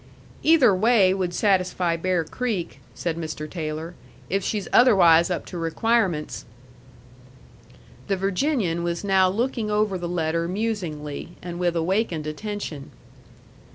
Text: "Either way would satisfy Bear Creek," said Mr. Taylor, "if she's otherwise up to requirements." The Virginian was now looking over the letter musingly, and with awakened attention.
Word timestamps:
"Either 0.41 0.73
way 0.73 1.13
would 1.13 1.31
satisfy 1.31 1.95
Bear 1.95 2.23
Creek," 2.23 2.81
said 2.95 3.17
Mr. 3.17 3.47
Taylor, 3.47 3.93
"if 4.31 4.43
she's 4.43 4.67
otherwise 4.73 5.29
up 5.29 5.45
to 5.45 5.59
requirements." 5.59 6.43
The 8.07 8.17
Virginian 8.17 8.81
was 8.83 9.03
now 9.03 9.29
looking 9.29 9.69
over 9.69 9.99
the 9.99 10.09
letter 10.09 10.47
musingly, 10.47 11.37
and 11.43 11.59
with 11.59 11.75
awakened 11.75 12.25
attention. 12.25 12.89